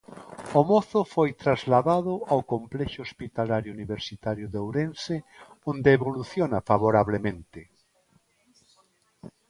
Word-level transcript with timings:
O 0.59 0.61
mozo 0.71 1.01
foi 1.13 1.29
trasladado 1.43 2.13
ao 2.31 2.41
Complexo 2.53 2.99
Hospitalario 3.07 3.75
Universitario 3.77 4.45
de 4.49 4.59
Ourense 4.65 5.15
onde 5.71 5.89
evoluciona 5.97 6.65
favorablemente. 6.69 7.61